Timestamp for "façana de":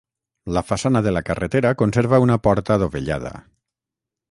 0.69-1.11